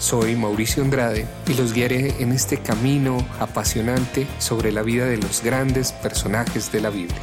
[0.00, 5.42] Soy Mauricio Andrade y los guiaré en este camino apasionante sobre la vida de los
[5.42, 7.20] grandes personajes de la Biblia.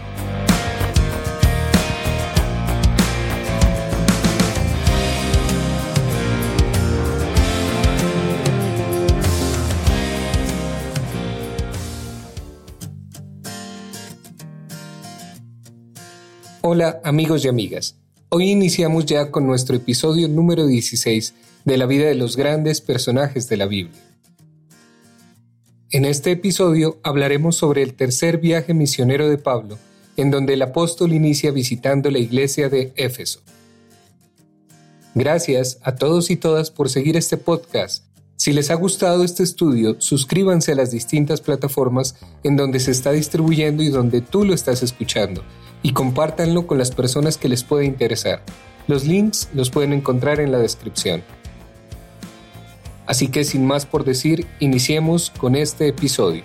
[16.61, 17.95] Hola amigos y amigas,
[18.29, 21.33] hoy iniciamos ya con nuestro episodio número 16
[21.67, 24.01] de la vida de los grandes personajes de la Biblia.
[25.91, 29.77] En este episodio hablaremos sobre el tercer viaje misionero de Pablo,
[30.15, 33.41] en donde el apóstol inicia visitando la iglesia de Éfeso.
[35.13, 38.05] Gracias a todos y todas por seguir este podcast.
[38.37, 43.11] Si les ha gustado este estudio, suscríbanse a las distintas plataformas en donde se está
[43.11, 45.43] distribuyendo y donde tú lo estás escuchando,
[45.83, 48.41] y compártanlo con las personas que les pueda interesar.
[48.87, 51.23] Los links los pueden encontrar en la descripción.
[53.07, 56.43] Así que sin más por decir, iniciemos con este episodio.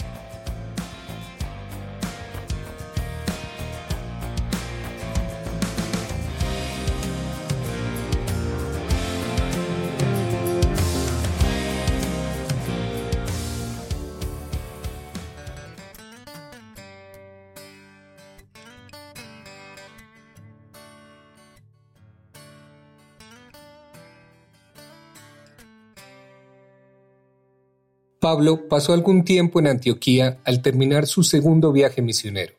[28.32, 32.54] Pablo pasó algún tiempo en Antioquía al terminar su segundo viaje misionero.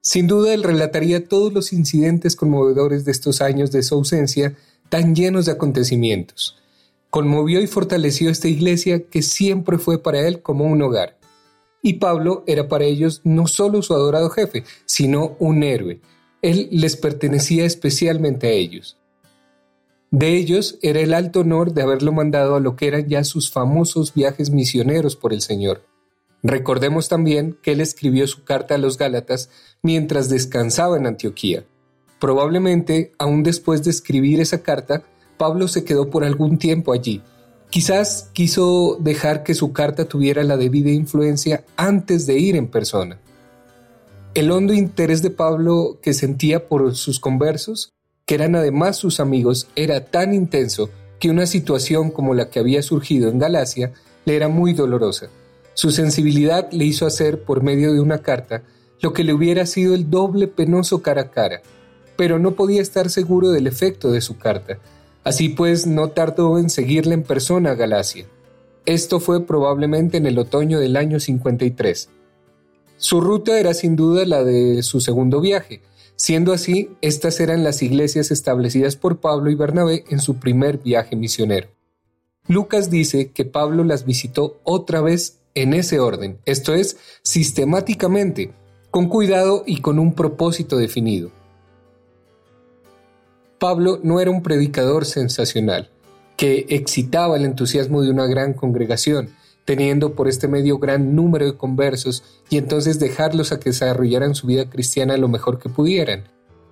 [0.00, 4.56] Sin duda él relataría todos los incidentes conmovedores de estos años de su ausencia,
[4.88, 6.58] tan llenos de acontecimientos.
[7.10, 11.16] Conmovió y fortaleció esta iglesia que siempre fue para él como un hogar.
[11.80, 16.00] Y Pablo era para ellos no solo su adorado jefe, sino un héroe.
[16.42, 18.98] Él les pertenecía especialmente a ellos.
[20.12, 23.50] De ellos era el alto honor de haberlo mandado a lo que eran ya sus
[23.50, 25.86] famosos viajes misioneros por el Señor.
[26.42, 29.48] Recordemos también que él escribió su carta a los Gálatas
[29.80, 31.64] mientras descansaba en Antioquía.
[32.20, 35.02] Probablemente, aún después de escribir esa carta,
[35.38, 37.22] Pablo se quedó por algún tiempo allí.
[37.70, 43.18] Quizás quiso dejar que su carta tuviera la debida influencia antes de ir en persona.
[44.34, 47.94] El hondo interés de Pablo que sentía por sus conversos
[48.34, 53.30] eran además sus amigos, era tan intenso que una situación como la que había surgido
[53.30, 53.92] en Galacia
[54.24, 55.28] le era muy dolorosa.
[55.74, 58.62] Su sensibilidad le hizo hacer, por medio de una carta,
[59.00, 61.62] lo que le hubiera sido el doble penoso cara a cara,
[62.16, 64.78] pero no podía estar seguro del efecto de su carta.
[65.24, 68.26] Así pues, no tardó en seguirle en persona a Galacia.
[68.84, 72.08] Esto fue probablemente en el otoño del año 53.
[72.96, 75.82] Su ruta era sin duda la de su segundo viaje,
[76.22, 81.16] Siendo así, estas eran las iglesias establecidas por Pablo y Bernabé en su primer viaje
[81.16, 81.66] misionero.
[82.46, 88.52] Lucas dice que Pablo las visitó otra vez en ese orden, esto es, sistemáticamente,
[88.92, 91.32] con cuidado y con un propósito definido.
[93.58, 95.90] Pablo no era un predicador sensacional,
[96.36, 99.30] que excitaba el entusiasmo de una gran congregación,
[99.64, 104.46] teniendo por este medio gran número de conversos y entonces dejarlos a que desarrollaran su
[104.46, 106.24] vida cristiana lo mejor que pudieran.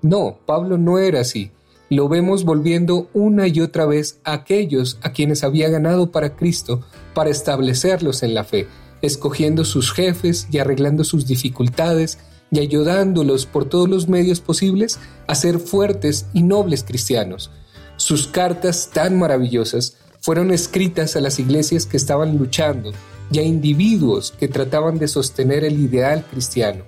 [0.03, 1.53] No, Pablo no era así.
[1.89, 6.83] Lo vemos volviendo una y otra vez a aquellos a quienes había ganado para Cristo
[7.15, 8.69] para establecerlos en la fe,
[9.03, 12.19] escogiendo sus jefes y arreglando sus dificultades
[12.53, 17.51] y ayudándolos por todos los medios posibles a ser fuertes y nobles cristianos.
[17.97, 22.93] Sus cartas tan maravillosas fueron escritas a las iglesias que estaban luchando
[23.33, 26.84] y a individuos que trataban de sostener el ideal cristiano.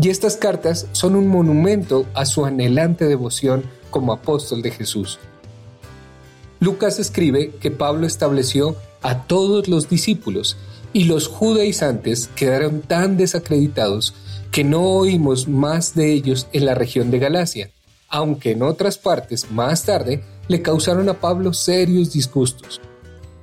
[0.00, 5.18] Y estas cartas son un monumento a su anhelante devoción como apóstol de Jesús.
[6.60, 10.56] Lucas escribe que Pablo estableció a todos los discípulos
[10.92, 14.14] y los judaizantes quedaron tan desacreditados
[14.50, 17.70] que no oímos más de ellos en la región de Galacia,
[18.08, 22.80] aunque en otras partes más tarde le causaron a Pablo serios disgustos.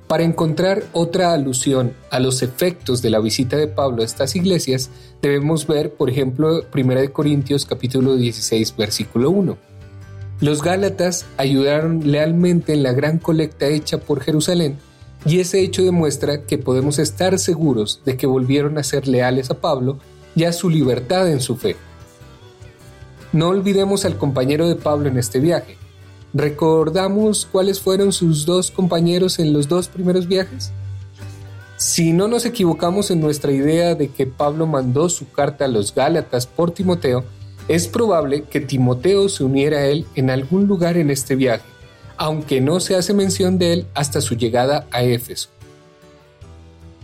[0.08, 4.90] Para encontrar otra alusión a los efectos de la visita de Pablo a estas iglesias,
[5.22, 9.56] debemos ver, por ejemplo, 1 Corintios capítulo 16, versículo 1.
[10.40, 14.76] Los Gálatas ayudaron lealmente en la gran colecta hecha por Jerusalén
[15.24, 19.54] y ese hecho demuestra que podemos estar seguros de que volvieron a ser leales a
[19.54, 19.98] Pablo
[20.36, 21.74] y a su libertad en su fe.
[23.32, 25.78] No olvidemos al compañero de Pablo en este viaje.
[26.34, 30.72] ¿Recordamos cuáles fueron sus dos compañeros en los dos primeros viajes?
[31.78, 35.94] Si no nos equivocamos en nuestra idea de que Pablo mandó su carta a los
[35.94, 37.24] Gálatas por Timoteo,
[37.68, 41.64] es probable que Timoteo se uniera a él en algún lugar en este viaje,
[42.16, 45.50] aunque no se hace mención de él hasta su llegada a Éfeso.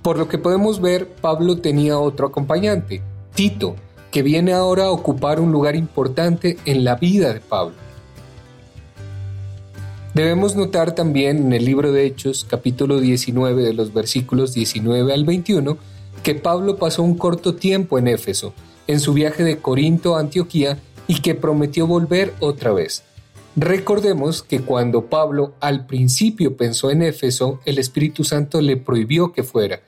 [0.03, 3.01] Por lo que podemos ver, Pablo tenía otro acompañante,
[3.35, 3.77] Tito,
[4.11, 7.84] que viene ahora a ocupar un lugar importante en la vida de Pablo.
[10.15, 15.25] Debemos notar también en el libro de Hechos, capítulo 19 de los versículos 19 al
[15.25, 15.77] 21,
[16.23, 18.55] que Pablo pasó un corto tiempo en Éfeso,
[18.87, 20.79] en su viaje de Corinto a Antioquía,
[21.09, 23.03] y que prometió volver otra vez.
[23.57, 29.43] Recordemos que cuando Pablo al principio pensó en Éfeso, el Espíritu Santo le prohibió que
[29.43, 29.81] fuera.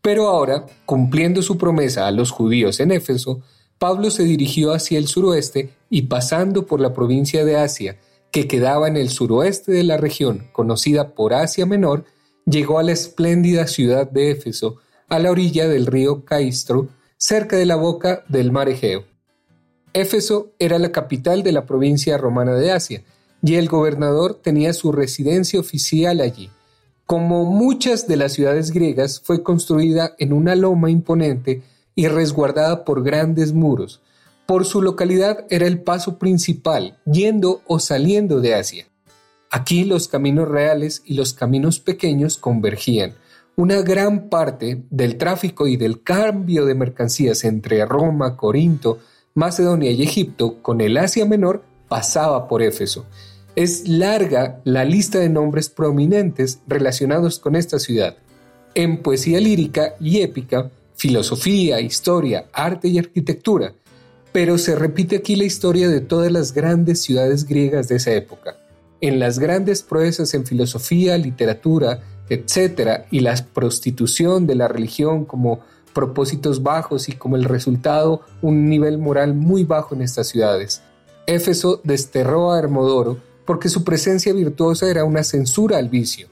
[0.00, 3.42] Pero ahora, cumpliendo su promesa a los judíos en Éfeso,
[3.78, 7.98] Pablo se dirigió hacia el suroeste y pasando por la provincia de Asia,
[8.34, 12.04] que quedaba en el suroeste de la región conocida por Asia Menor,
[12.46, 14.78] llegó a la espléndida ciudad de Éfeso,
[15.08, 19.04] a la orilla del río Caistro, cerca de la boca del mar Egeo.
[19.92, 23.04] Éfeso era la capital de la provincia romana de Asia,
[23.40, 26.50] y el gobernador tenía su residencia oficial allí.
[27.06, 31.62] Como muchas de las ciudades griegas, fue construida en una loma imponente
[31.94, 34.00] y resguardada por grandes muros.
[34.46, 38.86] Por su localidad era el paso principal, yendo o saliendo de Asia.
[39.50, 43.14] Aquí los caminos reales y los caminos pequeños convergían.
[43.56, 48.98] Una gran parte del tráfico y del cambio de mercancías entre Roma, Corinto,
[49.32, 53.06] Macedonia y Egipto con el Asia Menor pasaba por Éfeso.
[53.56, 58.16] Es larga la lista de nombres prominentes relacionados con esta ciudad.
[58.74, 63.72] En poesía lírica y épica, filosofía, historia, arte y arquitectura,
[64.34, 68.56] pero se repite aquí la historia de todas las grandes ciudades griegas de esa época.
[69.00, 75.60] En las grandes proezas en filosofía, literatura, etc., y la prostitución de la religión como
[75.92, 80.82] propósitos bajos y como el resultado un nivel moral muy bajo en estas ciudades.
[81.28, 86.26] Éfeso desterró a Hermodoro porque su presencia virtuosa era una censura al vicio.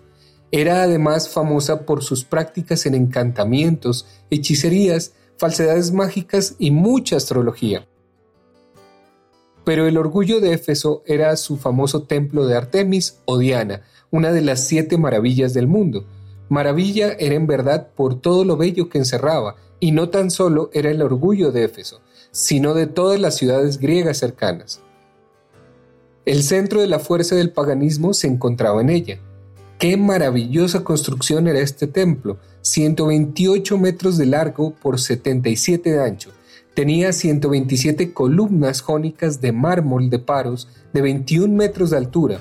[0.50, 7.87] Era además famosa por sus prácticas en encantamientos, hechicerías, falsedades mágicas y mucha astrología.
[9.64, 14.41] Pero el orgullo de Éfeso era su famoso templo de Artemis o Diana, una de
[14.41, 16.05] las siete maravillas del mundo.
[16.49, 20.91] Maravilla era en verdad por todo lo bello que encerraba, y no tan solo era
[20.91, 22.00] el orgullo de Éfeso,
[22.31, 24.81] sino de todas las ciudades griegas cercanas.
[26.25, 29.19] El centro de la fuerza del paganismo se encontraba en ella.
[29.79, 36.31] Qué maravillosa construcción era este templo, 128 metros de largo por 77 de ancho.
[36.74, 42.38] Tenía 127 columnas jónicas de mármol de paros de 21 metros de altura.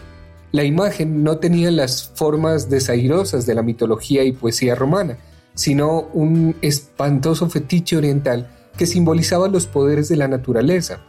[0.53, 5.17] La imagen no tenía las formas desairosas de la mitología y poesía romana,
[5.53, 10.99] sino un espantoso fetiche oriental que simbolizaba los poderes de la naturaleza.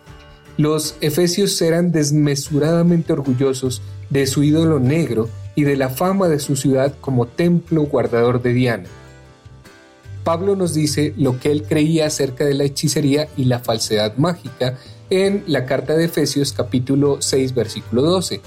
[0.56, 6.56] Los efesios eran desmesuradamente orgullosos de su ídolo negro y de la fama de su
[6.56, 8.88] ciudad como templo guardador de Diana.
[10.24, 14.78] Pablo nos dice lo que él creía acerca de la hechicería y la falsedad mágica
[15.10, 18.40] en la carta de Efesios capítulo 6 versículo 12.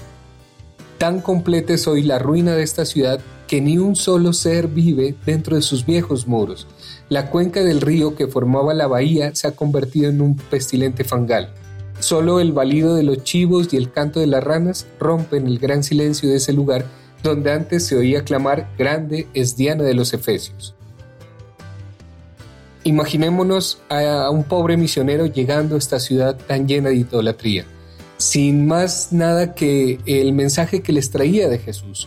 [0.98, 5.14] Tan completa es hoy la ruina de esta ciudad que ni un solo ser vive
[5.24, 6.66] dentro de sus viejos muros.
[7.08, 11.52] La cuenca del río que formaba la bahía se ha convertido en un pestilente fangal.
[12.00, 15.82] Solo el balido de los chivos y el canto de las ranas rompen el gran
[15.82, 16.86] silencio de ese lugar
[17.22, 20.75] donde antes se oía clamar Grande es Diana de los Efesios.
[22.86, 27.66] Imaginémonos a un pobre misionero llegando a esta ciudad tan llena de idolatría,
[28.16, 32.06] sin más nada que el mensaje que les traía de Jesús.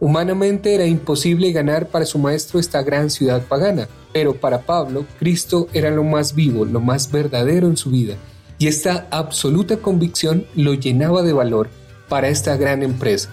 [0.00, 5.68] Humanamente era imposible ganar para su maestro esta gran ciudad pagana, pero para Pablo, Cristo
[5.74, 8.14] era lo más vivo, lo más verdadero en su vida,
[8.58, 11.68] y esta absoluta convicción lo llenaba de valor
[12.08, 13.28] para esta gran empresa.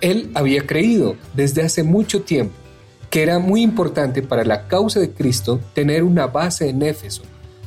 [0.00, 2.59] Él había creído desde hace mucho tiempo
[3.10, 7.22] que era muy importante para la causa de Cristo tener una base en Éfeso,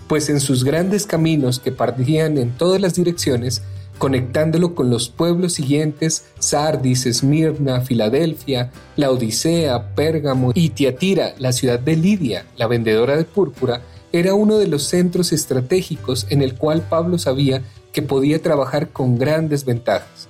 [0.08, 3.62] pues en sus grandes caminos que partían en todas las direcciones,
[3.98, 11.80] conectándolo con los pueblos siguientes, Sardis, Esmirna, Filadelfia, la Odisea, Pérgamo y Tiatira, la ciudad
[11.80, 13.82] de Lidia, la vendedora de púrpura,
[14.14, 19.18] era uno de los centros estratégicos en el cual Pablo sabía que podía trabajar con
[19.18, 20.30] grandes ventajas.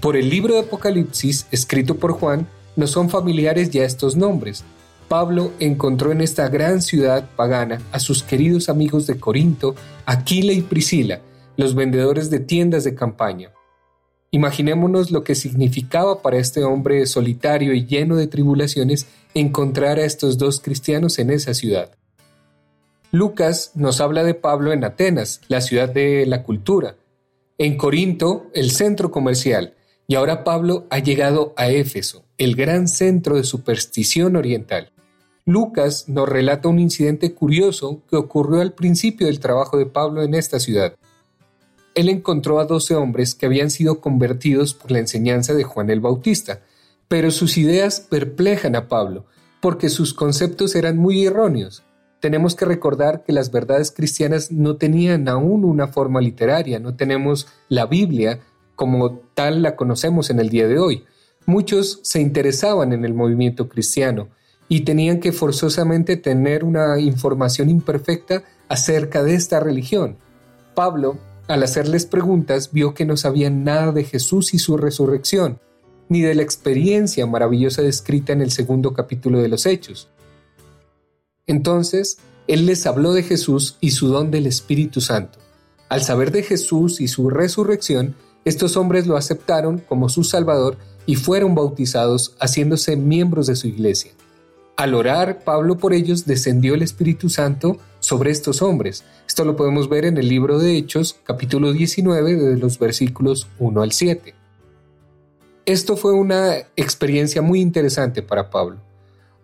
[0.00, 4.64] Por el libro de Apocalipsis, escrito por Juan, no son familiares ya estos nombres.
[5.08, 10.62] Pablo encontró en esta gran ciudad pagana a sus queridos amigos de Corinto, Aquila y
[10.62, 11.20] Priscila,
[11.56, 13.52] los vendedores de tiendas de campaña.
[14.30, 20.36] Imaginémonos lo que significaba para este hombre solitario y lleno de tribulaciones encontrar a estos
[20.36, 21.92] dos cristianos en esa ciudad.
[23.12, 26.96] Lucas nos habla de Pablo en Atenas, la ciudad de la cultura,
[27.56, 29.74] en Corinto, el centro comercial,
[30.06, 34.92] y ahora Pablo ha llegado a Éfeso, el gran centro de superstición oriental.
[35.44, 40.34] Lucas nos relata un incidente curioso que ocurrió al principio del trabajo de Pablo en
[40.34, 40.96] esta ciudad
[41.96, 46.00] él encontró a doce hombres que habían sido convertidos por la enseñanza de Juan el
[46.00, 46.60] Bautista,
[47.08, 49.24] pero sus ideas perplejan a Pablo,
[49.62, 51.84] porque sus conceptos eran muy erróneos.
[52.20, 57.48] Tenemos que recordar que las verdades cristianas no tenían aún una forma literaria, no tenemos
[57.70, 58.40] la Biblia
[58.74, 61.04] como tal la conocemos en el día de hoy.
[61.46, 64.28] Muchos se interesaban en el movimiento cristiano
[64.68, 70.16] y tenían que forzosamente tener una información imperfecta acerca de esta religión.
[70.74, 75.60] Pablo al hacerles preguntas vio que no sabían nada de Jesús y su resurrección,
[76.08, 80.08] ni de la experiencia maravillosa descrita en el segundo capítulo de los Hechos.
[81.46, 85.38] Entonces, Él les habló de Jesús y su don del Espíritu Santo.
[85.88, 90.76] Al saber de Jesús y su resurrección, estos hombres lo aceptaron como su Salvador
[91.06, 94.12] y fueron bautizados, haciéndose miembros de su iglesia.
[94.76, 99.04] Al orar Pablo por ellos, descendió el Espíritu Santo sobre estos hombres.
[99.26, 103.82] Esto lo podemos ver en el libro de Hechos, capítulo 19, de los versículos 1
[103.82, 104.34] al 7.
[105.64, 108.76] Esto fue una experiencia muy interesante para Pablo.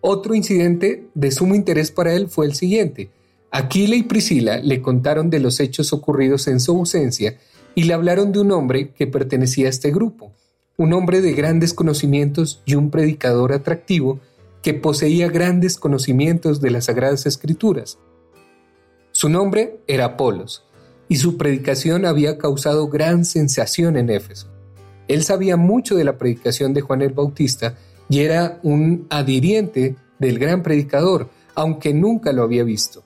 [0.03, 3.11] Otro incidente de sumo interés para él fue el siguiente.
[3.51, 7.39] Aquila y Priscila le contaron de los hechos ocurridos en su ausencia
[7.75, 10.33] y le hablaron de un hombre que pertenecía a este grupo,
[10.83, 14.19] un hombre de grandes conocimientos y un predicador atractivo
[14.63, 17.99] que poseía grandes conocimientos de las Sagradas Escrituras.
[19.13, 20.65] Su nombre era Apolos,
[21.09, 24.49] y su predicación había causado gran sensación en Éfeso.
[25.07, 27.77] Él sabía mucho de la predicación de Juan el Bautista
[28.09, 33.05] y era un adhiriente del gran predicador, aunque nunca lo había visto.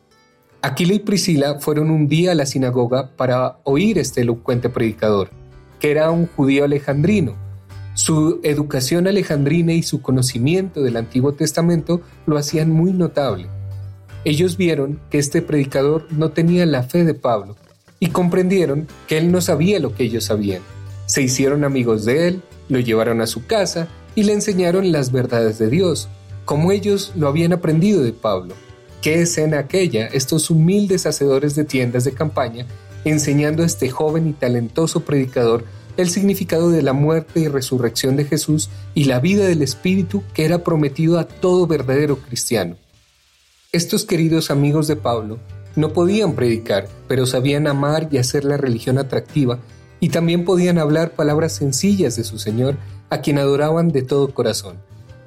[0.63, 5.29] Aquila y Priscila fueron un día a la sinagoga para oír este elocuente predicador,
[5.79, 7.46] que era un judío alejandrino.
[7.97, 13.49] Su educación alejandrina y su conocimiento del Antiguo Testamento lo hacían muy notable.
[14.27, 17.57] Ellos vieron que este predicador no tenía la fe de Pablo
[17.99, 20.61] y comprendieron que él no sabía lo que ellos sabían.
[21.07, 25.59] Se hicieron amigos de él, lo llevaron a su casa y le enseñaron las verdades
[25.59, 26.09] de Dios,
[26.45, 28.55] como ellos lo habían aprendido de Pablo.
[29.01, 32.67] ¿Qué escena aquella estos humildes hacedores de tiendas de campaña
[33.07, 35.65] enseñando a este joven y talentoso predicador
[35.97, 40.45] el significado de la muerte y resurrección de Jesús y la vida del Espíritu que
[40.45, 42.77] era prometido a todo verdadero cristiano?
[43.73, 45.39] Estos queridos amigos de Pablo
[45.75, 49.59] no podían predicar, pero sabían amar y hacer la religión atractiva,
[50.01, 52.77] y también podían hablar palabras sencillas de su Señor,
[53.11, 54.77] a quien adoraban de todo corazón.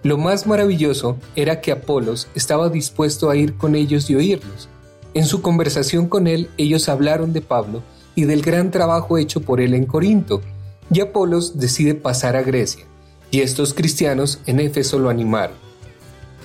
[0.03, 4.69] Lo más maravilloso era que Apolos estaba dispuesto a ir con ellos y oírlos.
[5.13, 7.83] En su conversación con él, ellos hablaron de Pablo
[8.15, 10.41] y del gran trabajo hecho por él en Corinto,
[10.91, 12.85] y Apolos decide pasar a Grecia,
[13.31, 15.69] y estos cristianos en Éfeso lo animaron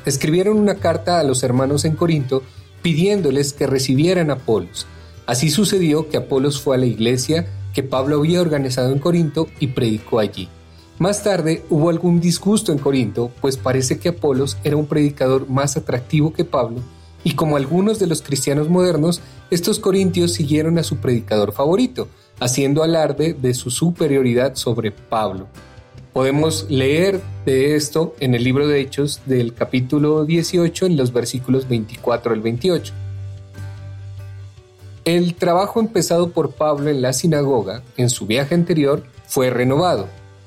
[0.05, 2.43] escribieron una carta a los hermanos en Corinto
[2.83, 4.87] pidiéndoles que recibieran a Apolos.
[5.27, 9.69] Así sucedió que Apolos fue a la iglesia que Pablo había organizado en Corinto y
[9.69, 10.49] predicó allí.
[10.99, 15.77] Más tarde hubo algún disgusto en Corinto, pues parece que Apolos era un predicador más
[15.77, 16.81] atractivo que Pablo,
[17.25, 22.09] y como algunos de los cristianos modernos, estos corintios siguieron a su predicador favorito,
[22.41, 25.47] haciendo alarde de su superioridad sobre Pablo.
[26.12, 31.69] Podemos leer de esto en el libro de Hechos del capítulo 18 en los versículos
[31.69, 32.93] 24 al 28.
[35.05, 40.07] El trabajo empezado por Pablo en la sinagoga en su viaje anterior fue renovado.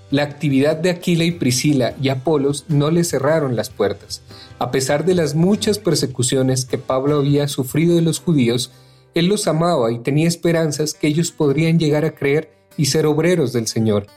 [0.10, 4.22] La actividad de Aquila y Priscila y Apolos no le cerraron las puertas.
[4.58, 8.72] A pesar de las muchas persecuciones que Pablo había sufrido de los judíos,
[9.20, 13.54] él los amaba y tenía esperanzas que ellos podrían llegar a creer y ser obreros
[13.54, 14.08] del Señor.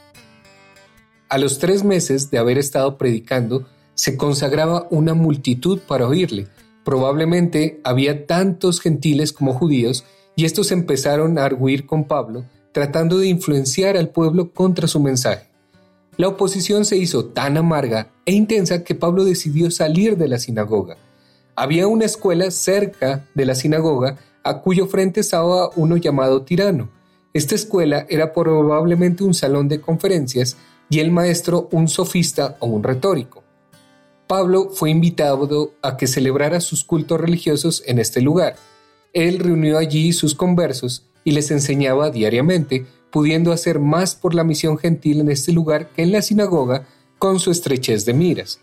[1.29, 6.47] A los tres meses de haber estado predicando, se consagraba una multitud para oírle.
[6.83, 10.03] Probablemente había tantos gentiles como judíos,
[10.35, 15.47] y estos empezaron a arguir con Pablo, tratando de influenciar al pueblo contra su mensaje.
[16.17, 20.97] La oposición se hizo tan amarga e intensa que Pablo decidió salir de la sinagoga.
[21.55, 26.89] Había una escuela cerca de la sinagoga a cuyo frente estaba uno llamado Tirano.
[27.33, 30.57] Esta escuela era probablemente un salón de conferencias
[30.89, 33.43] y el maestro un sofista o un retórico.
[34.27, 38.55] Pablo fue invitado a que celebrara sus cultos religiosos en este lugar.
[39.13, 44.77] Él reunió allí sus conversos y les enseñaba diariamente, pudiendo hacer más por la misión
[44.77, 46.87] gentil en este lugar que en la sinagoga
[47.19, 48.59] con su estrechez de miras.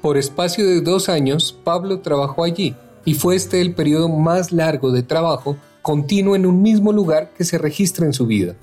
[0.00, 2.76] Por espacio de dos años, Pablo trabajó allí,
[3.08, 7.42] y fue este el periodo más largo de trabajo continuo en un mismo lugar que
[7.42, 8.54] se registra en su vida.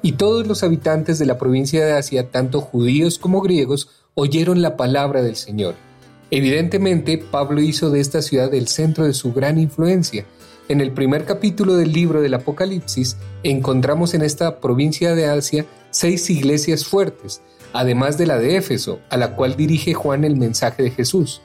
[0.00, 4.78] Y todos los habitantes de la provincia de Asia, tanto judíos como griegos, oyeron la
[4.78, 5.74] palabra del Señor.
[6.30, 10.24] Evidentemente, Pablo hizo de esta ciudad el centro de su gran influencia.
[10.70, 16.30] En el primer capítulo del libro del Apocalipsis encontramos en esta provincia de Asia seis
[16.30, 17.42] iglesias fuertes,
[17.74, 21.42] además de la de Éfeso, a la cual dirige Juan el mensaje de Jesús.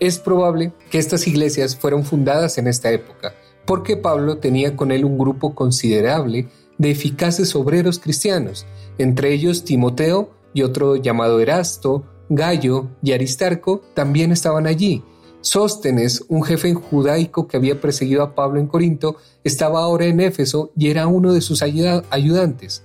[0.00, 3.34] Es probable que estas iglesias fueron fundadas en esta época,
[3.66, 8.66] porque Pablo tenía con él un grupo considerable de eficaces obreros cristianos,
[8.96, 15.04] entre ellos Timoteo y otro llamado Erasto, Gallo y Aristarco también estaban allí.
[15.42, 20.70] Sóstenes, un jefe judaico que había perseguido a Pablo en Corinto, estaba ahora en Éfeso
[20.76, 22.84] y era uno de sus ayudantes.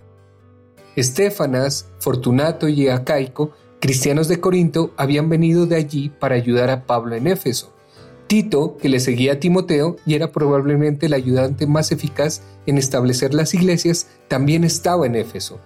[0.95, 3.51] Estéfanas, Fortunato y Acaico,
[3.86, 7.72] cristianos de Corinto, habían venido de allí para ayudar a Pablo en Éfeso.
[8.25, 13.36] Tito, que le seguía a Timoteo y era probablemente el ayudante más eficaz en establecer
[13.36, 15.60] las iglesias, también estaba en Éfeso.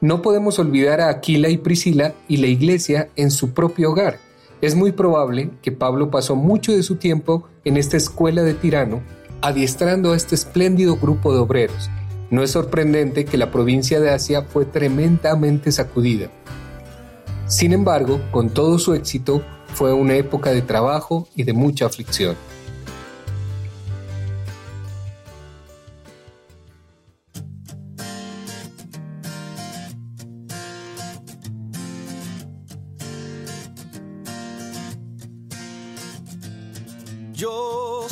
[0.00, 4.18] No podemos olvidar a Aquila y Priscila y la iglesia en su propio hogar.
[4.60, 9.00] Es muy probable que Pablo pasó mucho de su tiempo en esta escuela de tirano,
[9.42, 11.88] adiestrando a este espléndido grupo de obreros.
[12.32, 16.32] No es sorprendente que la provincia de Asia fue tremendamente sacudida.
[17.46, 19.42] Sin embargo, con todo su éxito,
[19.74, 22.36] fue una época de trabajo y de mucha aflicción.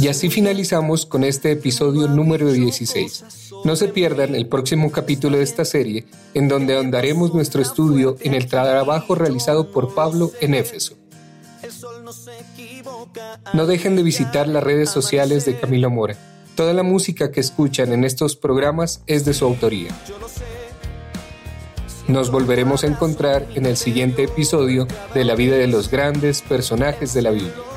[0.02, 3.24] Y así finalizamos con este episodio número 16.
[3.64, 8.34] No se pierdan el próximo capítulo de esta serie, en donde ahondaremos nuestro estudio en
[8.34, 10.96] el trabajo realizado por Pablo en Éfeso.
[13.54, 16.16] No dejen de visitar las redes sociales de Camilo Mora.
[16.56, 19.96] Toda la música que escuchan en estos programas es de su autoría.
[22.08, 27.14] Nos volveremos a encontrar en el siguiente episodio de la vida de los grandes personajes
[27.14, 27.71] de la Biblia.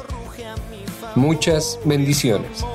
[1.15, 2.65] Muchas bendiciones.